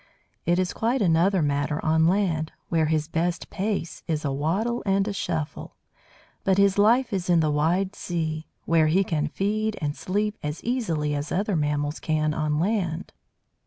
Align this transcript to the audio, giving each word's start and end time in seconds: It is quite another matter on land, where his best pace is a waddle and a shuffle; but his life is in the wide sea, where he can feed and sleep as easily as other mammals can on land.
It 0.47 0.57
is 0.57 0.73
quite 0.73 0.99
another 0.99 1.43
matter 1.43 1.79
on 1.85 2.07
land, 2.07 2.51
where 2.69 2.87
his 2.87 3.07
best 3.07 3.51
pace 3.51 4.01
is 4.07 4.25
a 4.25 4.31
waddle 4.31 4.81
and 4.83 5.07
a 5.07 5.13
shuffle; 5.13 5.75
but 6.43 6.57
his 6.57 6.79
life 6.79 7.13
is 7.13 7.29
in 7.29 7.39
the 7.39 7.51
wide 7.51 7.95
sea, 7.95 8.47
where 8.65 8.87
he 8.87 9.03
can 9.03 9.27
feed 9.27 9.77
and 9.79 9.95
sleep 9.95 10.39
as 10.41 10.63
easily 10.63 11.13
as 11.13 11.31
other 11.31 11.55
mammals 11.55 11.99
can 11.99 12.33
on 12.33 12.57
land. 12.59 13.13